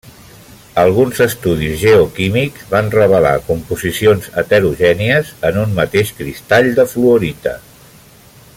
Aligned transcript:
Alguns 0.83 1.19
estudis 1.25 1.75
geoquímics 1.81 2.63
van 2.71 2.89
revelar 2.95 3.35
composicions 3.51 4.31
heterogènies 4.43 5.31
en 5.51 5.61
un 5.65 5.77
mateix 5.81 6.15
cristall 6.23 6.73
de 6.81 6.87
fluorita. 6.95 7.55